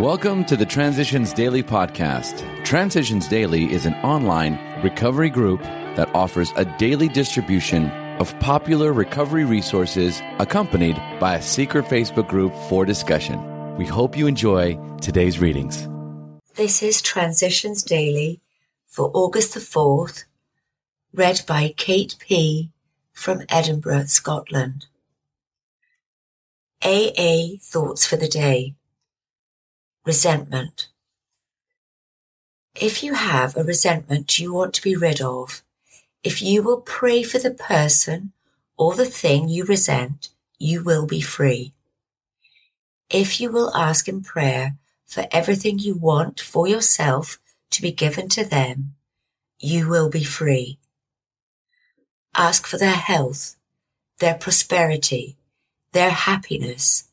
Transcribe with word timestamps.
Welcome 0.00 0.44
to 0.46 0.56
the 0.56 0.66
Transitions 0.66 1.32
Daily 1.32 1.62
podcast. 1.62 2.64
Transitions 2.64 3.28
Daily 3.28 3.72
is 3.72 3.86
an 3.86 3.94
online 4.02 4.58
recovery 4.82 5.30
group 5.30 5.62
that 5.62 6.12
offers 6.16 6.52
a 6.56 6.64
daily 6.78 7.08
distribution 7.08 7.92
of 8.18 8.36
popular 8.40 8.92
recovery 8.92 9.44
resources 9.44 10.20
accompanied 10.40 10.96
by 11.20 11.36
a 11.36 11.42
secret 11.42 11.84
Facebook 11.84 12.26
group 12.26 12.52
for 12.68 12.84
discussion. 12.84 13.76
We 13.76 13.86
hope 13.86 14.16
you 14.16 14.26
enjoy 14.26 14.80
today's 15.00 15.38
readings. 15.38 15.88
This 16.56 16.82
is 16.82 17.00
Transitions 17.00 17.84
Daily 17.84 18.40
for 18.88 19.12
August 19.14 19.54
the 19.54 19.60
4th, 19.60 20.24
read 21.12 21.42
by 21.46 21.72
Kate 21.76 22.16
P. 22.18 22.72
from 23.12 23.42
Edinburgh, 23.48 24.06
Scotland. 24.06 24.86
AA 26.82 27.58
Thoughts 27.60 28.04
for 28.04 28.16
the 28.16 28.28
Day 28.28 28.74
Resentment. 30.06 30.88
If 32.74 33.02
you 33.02 33.14
have 33.14 33.56
a 33.56 33.64
resentment 33.64 34.38
you 34.38 34.52
want 34.52 34.74
to 34.74 34.82
be 34.82 34.94
rid 34.94 35.22
of, 35.22 35.62
if 36.22 36.42
you 36.42 36.62
will 36.62 36.82
pray 36.82 37.22
for 37.22 37.38
the 37.38 37.52
person 37.52 38.34
or 38.76 38.94
the 38.94 39.06
thing 39.06 39.48
you 39.48 39.64
resent, 39.64 40.28
you 40.58 40.84
will 40.84 41.06
be 41.06 41.22
free. 41.22 41.72
If 43.08 43.40
you 43.40 43.50
will 43.50 43.74
ask 43.74 44.06
in 44.06 44.22
prayer 44.22 44.76
for 45.06 45.26
everything 45.30 45.78
you 45.78 45.94
want 45.94 46.38
for 46.38 46.68
yourself 46.68 47.38
to 47.70 47.80
be 47.80 47.90
given 47.90 48.28
to 48.28 48.44
them, 48.44 48.96
you 49.58 49.88
will 49.88 50.10
be 50.10 50.24
free. 50.24 50.78
Ask 52.34 52.66
for 52.66 52.76
their 52.76 53.00
health, 53.10 53.56
their 54.18 54.34
prosperity, 54.34 55.38
their 55.92 56.10
happiness, 56.10 57.04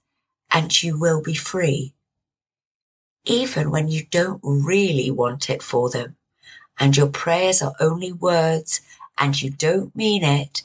and 0.52 0.84
you 0.84 1.00
will 1.00 1.22
be 1.22 1.36
free 1.36 1.94
even 3.26 3.70
when 3.70 3.88
you 3.88 4.06
don't 4.06 4.40
really 4.44 5.12
want 5.12 5.50
it 5.50 5.62
for 5.62 5.90
them 5.90 6.16
and 6.80 6.98
your 6.98 7.08
prayers 7.08 7.62
are 7.62 7.76
only 7.80 8.12
words 8.12 8.82
and 9.18 9.42
you 9.42 9.50
don't 9.52 9.96
mean 9.96 10.24
it, 10.24 10.64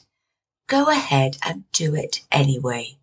go 0.65 0.89
ahead 0.89 1.37
and 1.45 1.69
do 1.71 1.93
it 1.93 2.21
anyway. 2.31 2.97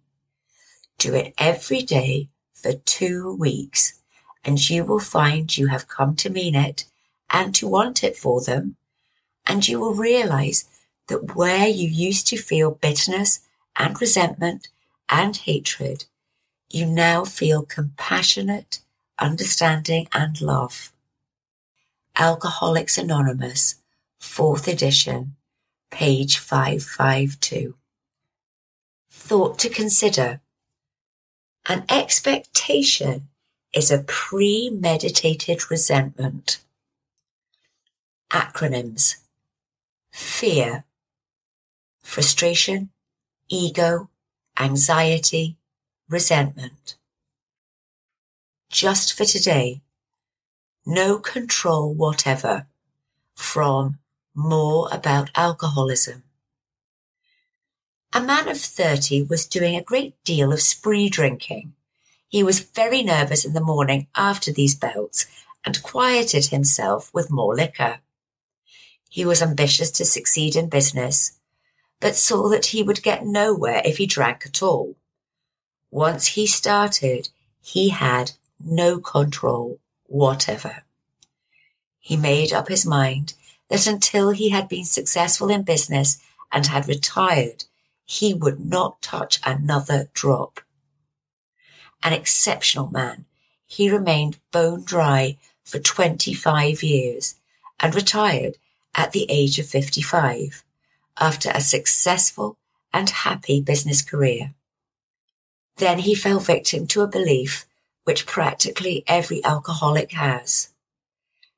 Do 0.98 1.14
it 1.14 1.34
every 1.39 1.83
day 1.83 2.29
for 2.55 2.73
two 2.73 3.34
weeks 3.34 4.01
and 4.45 4.69
you 4.69 4.84
will 4.84 5.01
find 5.01 5.57
you 5.57 5.69
have 5.69 5.89
come 5.89 6.17
to 6.17 6.31
mean 6.31 6.55
it 6.55 6.84
and 7.31 7.55
to 7.55 7.69
want 7.69 8.03
it 8.03 8.17
for 8.17 8.41
them. 8.42 8.77
And 9.47 9.67
you 9.67 9.79
will 9.79 9.95
realize 9.95 10.64
that 11.09 11.36
where 11.36 11.69
you 11.69 11.89
used 11.89 12.27
to 12.29 12.36
feel 12.36 12.73
bitterness 12.73 13.41
and 13.77 14.01
resentment 14.01 14.69
and 15.09 15.36
hatred, 15.36 16.07
you 16.70 16.86
now 16.86 17.25
feel 17.25 17.62
compassionate 17.62 18.81
understanding 19.19 20.09
and 20.12 20.41
love. 20.41 20.93
Alcoholics 22.17 22.98
Anonymous, 22.98 23.77
4th 24.20 24.69
edition, 24.69 25.37
page 25.91 26.39
552. 26.39 27.75
Thought 29.11 29.59
to 29.61 29.69
consider. 29.69 30.41
An 31.67 31.85
expectation 31.89 33.29
is 33.73 33.91
a 33.91 34.03
premeditated 34.03 35.70
resentment. 35.70 36.59
Acronyms. 38.31 39.17
Fear, 40.12 40.85
frustration, 42.03 42.91
ego, 43.48 44.11
anxiety, 44.59 45.57
resentment 46.09 46.97
just 48.75 49.12
for 49.17 49.25
today. 49.25 49.80
No 50.84 51.20
control 51.20 51.94
whatever 51.94 52.67
from 53.36 54.00
More 54.34 54.89
About 54.91 55.30
Alcoholism. 55.36 56.24
A 58.13 58.20
man 58.20 58.48
of 58.48 58.61
30 58.61 59.23
was 59.23 59.46
doing 59.46 59.77
a 59.77 59.83
great 59.83 60.17
deal 60.24 60.52
of 60.52 60.61
spree 60.61 61.08
drinking. 61.08 61.73
He 62.27 62.42
was 62.42 62.58
very 62.58 63.05
nervous 63.05 63.45
in 63.45 63.52
the 63.52 63.61
morning 63.61 64.08
after 64.17 64.51
these 64.51 64.74
bouts 64.74 65.27
and 65.64 65.80
quieted 65.80 66.46
himself 66.46 67.14
with 67.14 67.30
more 67.30 67.55
liquor. 67.55 68.01
He 69.08 69.24
was 69.24 69.40
ambitious 69.40 69.92
to 69.92 70.05
succeed 70.05 70.57
in 70.57 70.68
business, 70.68 71.39
but 72.01 72.17
saw 72.17 72.48
that 72.48 72.67
he 72.67 72.83
would 72.83 73.05
get 73.05 73.24
nowhere 73.24 73.83
if 73.84 73.98
he 73.98 74.07
drank 74.07 74.45
at 74.46 74.64
all. 74.64 74.96
Once 75.92 76.27
he 76.27 76.45
started, 76.45 77.29
he 77.63 77.90
had 77.90 78.33
no 78.61 78.98
control 78.98 79.79
whatever. 80.07 80.85
He 81.98 82.17
made 82.17 82.53
up 82.53 82.69
his 82.69 82.85
mind 82.85 83.35
that 83.69 83.87
until 83.87 84.31
he 84.31 84.51
had 84.51 84.69
been 84.69 84.85
successful 84.85 85.51
in 85.51 85.63
business 85.63 86.19
and 86.53 86.67
had 86.67 86.87
retired, 86.89 87.64
he 88.05 88.35
would 88.35 88.61
not 88.61 89.01
touch 89.01 89.41
another 89.45 90.11
drop. 90.13 90.61
An 92.03 92.13
exceptional 92.13 92.91
man, 92.91 93.25
he 93.67 93.91
remained 93.91 94.39
bone 94.53 94.85
dry 94.85 95.39
for 95.64 95.79
25 95.79 96.83
years 96.83 97.37
and 97.81 97.95
retired 97.95 98.59
at 98.95 99.13
the 99.13 99.27
age 99.31 99.59
of 99.59 99.69
55 99.69 100.63
after 101.19 101.51
a 101.51 101.61
successful 101.61 102.59
and 102.93 103.09
happy 103.09 103.61
business 103.61 104.03
career. 104.03 104.55
Then 105.77 106.01
he 106.01 106.14
fell 106.14 106.39
victim 106.39 106.87
to 106.89 107.01
a 107.01 107.09
belief 107.09 107.67
which 108.05 108.27
practically 108.27 109.03
every 109.07 109.42
alcoholic 109.45 110.13
has. 110.13 110.69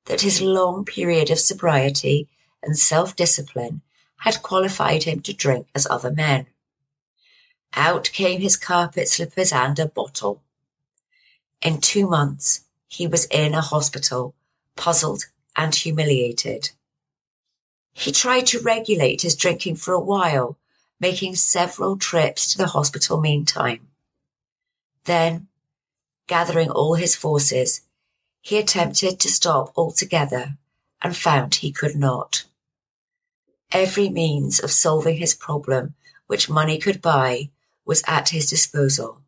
That 0.06 0.22
his 0.22 0.38
hmm. 0.38 0.46
long 0.46 0.84
period 0.84 1.30
of 1.30 1.38
sobriety 1.38 2.28
and 2.62 2.78
self-discipline 2.78 3.82
had 4.18 4.42
qualified 4.42 5.04
him 5.04 5.20
to 5.20 5.32
drink 5.32 5.68
as 5.74 5.86
other 5.86 6.10
men. 6.10 6.46
Out 7.74 8.10
came 8.12 8.40
his 8.40 8.56
carpet 8.56 9.08
slippers 9.08 9.52
and 9.52 9.78
a 9.78 9.86
bottle. 9.86 10.42
In 11.60 11.80
two 11.80 12.08
months, 12.08 12.62
he 12.88 13.06
was 13.06 13.26
in 13.26 13.54
a 13.54 13.60
hospital, 13.60 14.34
puzzled 14.76 15.24
and 15.56 15.74
humiliated. 15.74 16.70
He 17.92 18.12
tried 18.12 18.46
to 18.48 18.60
regulate 18.60 19.22
his 19.22 19.36
drinking 19.36 19.76
for 19.76 19.92
a 19.92 20.00
while, 20.00 20.58
making 21.00 21.36
several 21.36 21.96
trips 21.96 22.52
to 22.52 22.58
the 22.58 22.68
hospital 22.68 23.20
meantime. 23.20 23.88
Then 25.04 25.48
Gathering 26.26 26.70
all 26.70 26.94
his 26.94 27.14
forces, 27.14 27.82
he 28.40 28.58
attempted 28.58 29.20
to 29.20 29.28
stop 29.28 29.72
altogether 29.76 30.58
and 31.00 31.16
found 31.16 31.56
he 31.56 31.70
could 31.70 31.94
not. 31.94 32.44
Every 33.70 34.08
means 34.08 34.58
of 34.58 34.70
solving 34.72 35.18
his 35.18 35.34
problem 35.34 35.94
which 36.26 36.48
money 36.48 36.78
could 36.78 37.00
buy 37.00 37.50
was 37.84 38.02
at 38.06 38.30
his 38.30 38.48
disposal. 38.48 39.22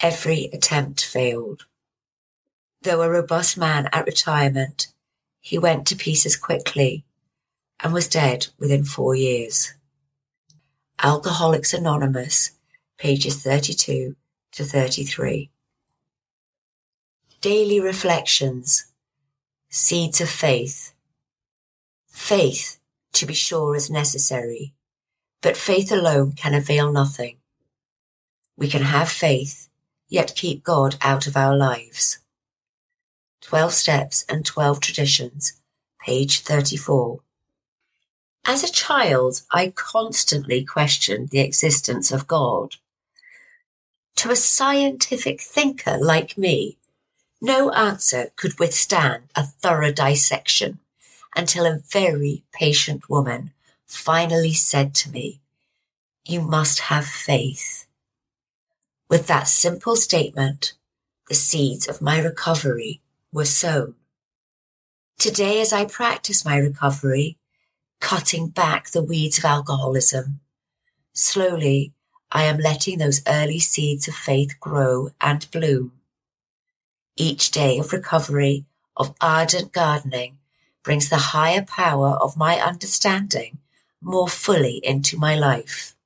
Every 0.00 0.46
attempt 0.52 1.04
failed. 1.04 1.66
Though 2.82 3.02
a 3.02 3.10
robust 3.10 3.56
man 3.56 3.88
at 3.92 4.06
retirement, 4.06 4.88
he 5.40 5.58
went 5.58 5.86
to 5.86 5.96
pieces 5.96 6.36
quickly 6.36 7.04
and 7.80 7.92
was 7.92 8.08
dead 8.08 8.48
within 8.58 8.84
four 8.84 9.14
years. 9.14 9.72
Alcoholics 10.98 11.72
Anonymous, 11.72 12.52
pages 12.98 13.42
32 13.42 14.16
to 14.52 14.64
33. 14.64 15.50
Daily 17.52 17.78
Reflections 17.78 18.86
Seeds 19.70 20.20
of 20.20 20.28
Faith 20.28 20.92
Faith, 22.08 22.80
to 23.12 23.24
be 23.24 23.34
sure, 23.34 23.76
is 23.76 23.88
necessary, 23.88 24.74
but 25.42 25.56
faith 25.56 25.92
alone 25.92 26.32
can 26.32 26.54
avail 26.54 26.90
nothing. 26.90 27.36
We 28.56 28.66
can 28.66 28.82
have 28.82 29.08
faith, 29.08 29.68
yet 30.08 30.34
keep 30.34 30.64
God 30.64 30.96
out 31.00 31.28
of 31.28 31.36
our 31.36 31.56
lives. 31.56 32.18
12 33.42 33.72
Steps 33.72 34.24
and 34.28 34.44
12 34.44 34.80
Traditions, 34.80 35.52
page 36.00 36.40
34. 36.40 37.20
As 38.44 38.64
a 38.64 38.72
child, 38.72 39.42
I 39.52 39.68
constantly 39.68 40.64
questioned 40.64 41.28
the 41.28 41.38
existence 41.38 42.10
of 42.10 42.26
God. 42.26 42.74
To 44.16 44.32
a 44.32 44.34
scientific 44.34 45.40
thinker 45.40 45.96
like 45.96 46.36
me, 46.36 46.78
no 47.40 47.70
answer 47.72 48.30
could 48.36 48.58
withstand 48.58 49.28
a 49.34 49.44
thorough 49.44 49.92
dissection 49.92 50.78
until 51.34 51.66
a 51.66 51.78
very 51.90 52.42
patient 52.52 53.10
woman 53.10 53.52
finally 53.84 54.54
said 54.54 54.94
to 54.94 55.10
me, 55.10 55.40
You 56.24 56.40
must 56.40 56.80
have 56.80 57.06
faith. 57.06 57.86
With 59.08 59.26
that 59.26 59.48
simple 59.48 59.96
statement, 59.96 60.72
the 61.28 61.34
seeds 61.34 61.88
of 61.88 62.00
my 62.00 62.18
recovery 62.18 63.02
were 63.32 63.44
sown. 63.44 63.94
Today, 65.18 65.60
as 65.60 65.72
I 65.72 65.84
practice 65.84 66.44
my 66.44 66.56
recovery, 66.56 67.38
cutting 68.00 68.48
back 68.48 68.90
the 68.90 69.02
weeds 69.02 69.38
of 69.38 69.44
alcoholism, 69.44 70.40
slowly 71.12 71.92
I 72.32 72.44
am 72.44 72.58
letting 72.58 72.98
those 72.98 73.22
early 73.26 73.60
seeds 73.60 74.08
of 74.08 74.14
faith 74.14 74.58
grow 74.58 75.10
and 75.20 75.50
bloom 75.50 75.92
Each 77.16 77.50
day 77.50 77.78
of 77.78 77.92
recovery, 77.92 78.66
of 78.96 79.14
ardent 79.20 79.72
gardening, 79.72 80.38
brings 80.82 81.08
the 81.08 81.16
higher 81.16 81.64
power 81.64 82.10
of 82.10 82.36
my 82.36 82.60
understanding 82.60 83.58
more 84.02 84.28
fully 84.28 84.80
into 84.84 85.18
my 85.18 85.34
life. 85.34 85.96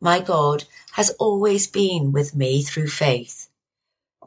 My 0.00 0.20
God 0.20 0.64
has 0.92 1.10
always 1.18 1.66
been 1.66 2.12
with 2.12 2.34
me 2.34 2.62
through 2.62 2.88
faith, 2.88 3.50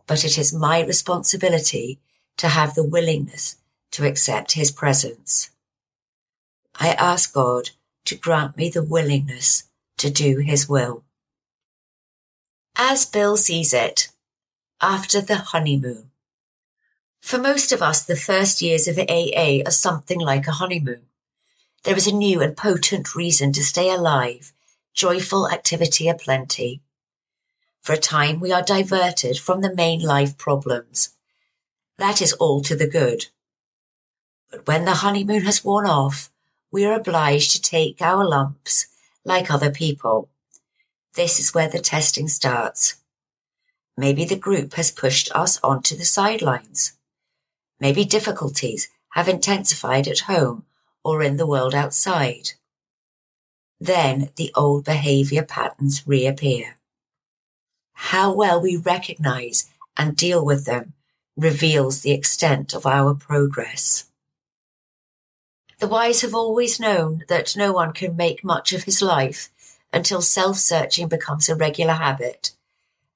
but 0.05 0.23
it 0.23 0.37
is 0.37 0.53
my 0.53 0.81
responsibility 0.81 1.99
to 2.37 2.47
have 2.49 2.75
the 2.75 2.83
willingness 2.83 3.57
to 3.91 4.05
accept 4.05 4.51
his 4.51 4.71
presence. 4.71 5.49
I 6.75 6.89
ask 6.93 7.33
God 7.33 7.71
to 8.05 8.15
grant 8.15 8.57
me 8.57 8.69
the 8.69 8.83
willingness 8.83 9.63
to 9.97 10.11
do 10.11 10.37
his 10.37 10.69
will. 10.69 11.03
As 12.75 13.05
Bill 13.05 13.37
sees 13.37 13.73
it, 13.73 14.09
after 14.83 15.21
the 15.21 15.37
honeymoon. 15.37 16.11
For 17.21 17.37
most 17.37 17.71
of 17.71 17.81
us, 17.81 18.03
the 18.03 18.17
first 18.17 18.61
years 18.61 18.85
of 18.89 18.99
AA 18.99 19.61
are 19.65 19.71
something 19.71 20.19
like 20.19 20.45
a 20.45 20.51
honeymoon. 20.51 21.07
There 21.83 21.95
is 21.95 22.05
a 22.05 22.11
new 22.11 22.41
and 22.41 22.55
potent 22.57 23.15
reason 23.15 23.53
to 23.53 23.63
stay 23.63 23.89
alive, 23.89 24.51
joyful 24.93 25.49
activity 25.49 26.09
aplenty. 26.09 26.81
For 27.81 27.93
a 27.93 27.97
time, 27.97 28.41
we 28.41 28.51
are 28.51 28.61
diverted 28.61 29.39
from 29.39 29.61
the 29.61 29.73
main 29.73 30.01
life 30.01 30.37
problems. 30.37 31.11
That 31.97 32.21
is 32.21 32.33
all 32.33 32.61
to 32.63 32.75
the 32.75 32.87
good. 32.87 33.27
But 34.51 34.67
when 34.67 34.83
the 34.83 34.95
honeymoon 34.95 35.43
has 35.43 35.63
worn 35.63 35.85
off, 35.85 36.29
we 36.71 36.83
are 36.83 36.93
obliged 36.93 37.53
to 37.53 37.61
take 37.61 38.01
our 38.01 38.27
lumps 38.27 38.87
like 39.23 39.49
other 39.49 39.71
people. 39.71 40.27
This 41.13 41.39
is 41.39 41.53
where 41.53 41.69
the 41.69 41.79
testing 41.79 42.27
starts. 42.27 42.95
Maybe 43.95 44.25
the 44.25 44.35
group 44.35 44.73
has 44.73 44.91
pushed 44.91 45.29
us 45.35 45.59
onto 45.63 45.95
the 45.95 46.05
sidelines. 46.05 46.93
Maybe 47.79 48.05
difficulties 48.05 48.89
have 49.09 49.27
intensified 49.27 50.07
at 50.07 50.21
home 50.21 50.65
or 51.03 51.21
in 51.21 51.37
the 51.37 51.45
world 51.45 51.75
outside. 51.75 52.53
Then 53.79 54.29
the 54.35 54.51
old 54.55 54.85
behavior 54.85 55.43
patterns 55.43 56.07
reappear. 56.07 56.77
How 57.93 58.33
well 58.33 58.61
we 58.61 58.77
recognize 58.77 59.69
and 59.95 60.15
deal 60.15 60.43
with 60.43 60.65
them 60.65 60.93
reveals 61.37 62.01
the 62.01 62.11
extent 62.11 62.73
of 62.73 62.85
our 62.85 63.13
progress. 63.13 64.05
The 65.79 65.87
wise 65.87 66.21
have 66.21 66.33
always 66.33 66.79
known 66.79 67.25
that 67.27 67.57
no 67.57 67.73
one 67.73 67.93
can 67.93 68.15
make 68.15 68.43
much 68.43 68.73
of 68.73 68.83
his 68.83 69.01
life 69.01 69.49
until 69.91 70.21
self-searching 70.21 71.07
becomes 71.09 71.49
a 71.49 71.55
regular 71.55 71.93
habit, 71.93 72.51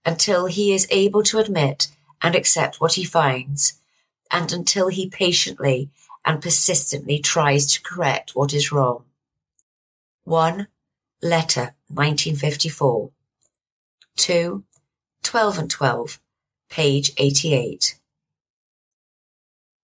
until 0.08 0.46
he 0.46 0.74
is 0.74 0.88
able 0.90 1.22
to 1.22 1.38
admit 1.38 1.90
and 2.22 2.34
accept 2.34 2.80
what 2.80 2.94
he 2.94 3.04
finds, 3.04 3.74
and 4.32 4.54
until 4.54 4.88
he 4.88 5.10
patiently 5.10 5.90
and 6.24 6.42
persistently 6.42 7.20
tries 7.20 7.66
to 7.74 7.82
correct 7.82 8.34
what 8.34 8.54
is 8.54 8.72
wrong. 8.72 9.04
1. 10.24 10.68
Letter 11.22 11.76
1954 11.90 13.12
2. 14.16 14.64
12 15.24 15.58
and 15.58 15.70
12, 15.70 16.22
page 16.70 17.12
88. 17.18 18.00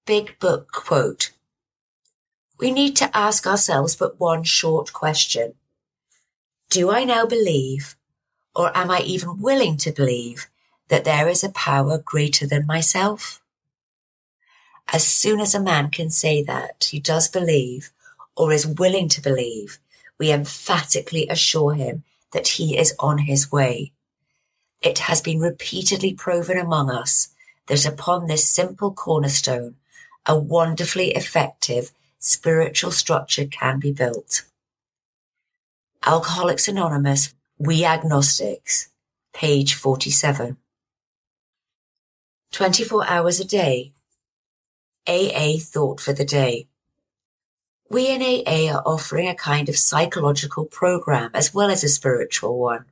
Big 0.05 0.39
Book 0.39 0.71
Quote 0.71 1.31
We 2.57 2.71
need 2.71 2.95
to 2.95 3.15
ask 3.15 3.45
ourselves 3.45 3.97
but 3.97 4.21
one 4.21 4.43
short 4.43 4.93
question. 4.93 5.55
Do 6.69 6.91
I 6.91 7.03
now 7.03 7.25
believe, 7.25 7.97
or 8.55 8.75
am 8.77 8.91
I 8.91 9.01
even 9.01 9.41
willing 9.41 9.77
to 9.77 9.91
believe, 9.91 10.47
that 10.89 11.05
there 11.05 11.27
is 11.27 11.43
a 11.43 11.49
power 11.49 11.97
greater 11.97 12.45
than 12.45 12.67
myself? 12.67 13.41
As 14.87 15.07
soon 15.07 15.39
as 15.39 15.55
a 15.55 15.59
man 15.59 15.89
can 15.89 16.09
say 16.09 16.43
that 16.43 16.89
he 16.91 16.99
does 16.99 17.27
believe, 17.27 17.91
or 18.35 18.51
is 18.51 18.67
willing 18.67 19.09
to 19.09 19.21
believe, 19.21 19.79
we 20.19 20.31
emphatically 20.31 21.27
assure 21.27 21.73
him 21.73 22.03
that 22.31 22.47
he 22.47 22.77
is 22.77 22.93
on 22.99 23.19
his 23.19 23.51
way. 23.51 23.91
It 24.81 24.99
has 24.99 25.21
been 25.21 25.39
repeatedly 25.39 26.13
proven 26.13 26.57
among 26.57 26.91
us 26.91 27.29
that 27.67 27.85
upon 27.85 28.27
this 28.27 28.47
simple 28.47 28.93
cornerstone, 28.93 29.77
a 30.25 30.37
wonderfully 30.37 31.11
effective 31.11 31.91
spiritual 32.19 32.91
structure 32.91 33.45
can 33.45 33.79
be 33.79 33.91
built. 33.91 34.43
Alcoholics 36.05 36.67
Anonymous, 36.67 37.33
We 37.59 37.85
Agnostics, 37.85 38.89
page 39.31 39.75
47. 39.75 40.57
24 42.51 43.07
hours 43.07 43.39
a 43.39 43.45
day. 43.45 43.93
AA 45.07 45.59
Thought 45.59 46.01
for 46.01 46.13
the 46.13 46.25
Day. 46.25 46.67
We 47.91 48.07
in 48.07 48.23
AA 48.23 48.75
are 48.75 48.81
offering 48.85 49.27
a 49.27 49.35
kind 49.35 49.69
of 49.69 49.77
psychological 49.77 50.65
program 50.65 51.29
as 51.35 51.53
well 51.53 51.69
as 51.69 51.83
a 51.83 51.89
spiritual 51.89 52.57
one. 52.57 52.85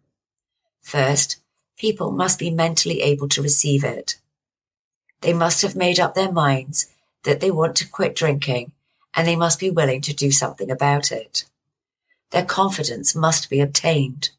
First, 0.84 1.38
people 1.75 2.12
must 2.12 2.38
be 2.38 2.52
mentally 2.52 3.02
able 3.02 3.30
to 3.30 3.42
receive 3.42 3.84
it. 3.84 4.19
They 5.22 5.34
must 5.34 5.64
have 5.64 5.75
made 5.75 6.00
up 6.00 6.14
their 6.14 6.31
minds 6.31 6.86
that 7.24 7.40
they 7.40 7.50
want 7.50 7.75
to 7.78 7.90
quit 7.90 8.16
drinking 8.16 8.74
and 9.16 9.28
they 9.28 9.36
must 9.36 9.60
be 9.60 9.72
willing 9.72 10.02
to 10.02 10.14
do 10.14 10.31
something 10.31 10.69
about 10.69 11.12
it. 11.12 11.46
Their 12.30 12.46
confidence 12.46 13.16
must 13.16 13.50
be 13.50 13.60
obtained. 13.60 14.30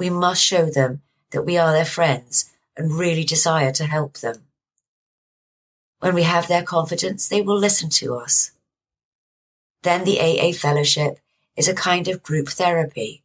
We 0.00 0.08
must 0.08 0.42
show 0.42 0.70
them 0.70 1.02
that 1.30 1.42
we 1.42 1.58
are 1.58 1.72
their 1.72 1.84
friends 1.84 2.50
and 2.74 2.90
really 2.90 3.22
desire 3.22 3.70
to 3.72 3.84
help 3.84 4.14
them. 4.20 4.46
When 5.98 6.14
we 6.14 6.22
have 6.22 6.48
their 6.48 6.62
confidence, 6.62 7.28
they 7.28 7.42
will 7.42 7.58
listen 7.58 7.90
to 8.00 8.14
us. 8.14 8.52
Then 9.82 10.04
the 10.04 10.18
AA 10.18 10.52
fellowship 10.52 11.20
is 11.54 11.68
a 11.68 11.74
kind 11.74 12.08
of 12.08 12.22
group 12.22 12.48
therapy. 12.48 13.24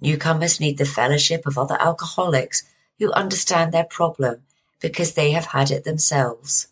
Newcomers 0.00 0.60
need 0.60 0.78
the 0.78 0.84
fellowship 0.84 1.44
of 1.46 1.58
other 1.58 1.76
alcoholics 1.80 2.62
who 3.00 3.10
understand 3.12 3.72
their 3.72 3.90
problem 3.98 4.44
because 4.78 5.14
they 5.14 5.32
have 5.32 5.46
had 5.46 5.72
it 5.72 5.82
themselves. 5.82 6.68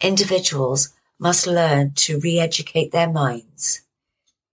Individuals 0.00 0.90
must 1.18 1.48
learn 1.48 1.94
to 1.94 2.20
re-educate 2.20 2.92
their 2.92 3.10
minds. 3.10 3.80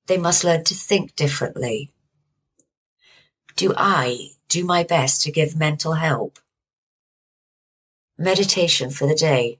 They 0.08 0.18
must 0.18 0.44
learn 0.44 0.64
to 0.64 0.74
think 0.74 1.16
differently. 1.16 1.92
Do 3.56 3.74
I 3.78 4.32
do 4.48 4.64
my 4.64 4.84
best 4.84 5.22
to 5.24 5.32
give 5.32 5.56
mental 5.56 5.94
help? 5.94 6.40
Meditation 8.18 8.90
for 8.90 9.08
the 9.08 9.16
day. 9.16 9.60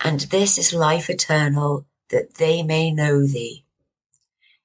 And 0.00 0.20
this 0.20 0.58
is 0.58 0.72
life 0.72 1.10
eternal, 1.10 1.86
that 2.10 2.34
they 2.34 2.62
may 2.62 2.90
know 2.90 3.26
thee. 3.26 3.64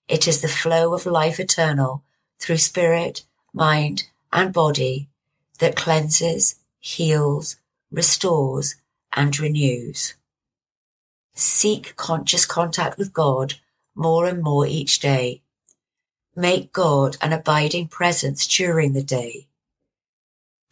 It 0.07 0.27
is 0.27 0.41
the 0.41 0.47
flow 0.47 0.93
of 0.93 1.05
life 1.05 1.39
eternal 1.39 2.03
through 2.39 2.57
spirit, 2.57 3.23
mind, 3.53 4.03
and 4.31 4.53
body 4.53 5.09
that 5.59 5.75
cleanses, 5.75 6.55
heals, 6.79 7.55
restores, 7.91 8.75
and 9.13 9.37
renews. 9.39 10.15
Seek 11.35 11.95
conscious 11.95 12.45
contact 12.45 12.97
with 12.97 13.13
God 13.13 13.55
more 13.95 14.27
and 14.27 14.41
more 14.43 14.67
each 14.67 14.99
day. 14.99 15.41
Make 16.35 16.73
God 16.73 17.15
an 17.21 17.31
abiding 17.31 17.89
presence 17.89 18.47
during 18.47 18.93
the 18.93 19.03
day. 19.03 19.47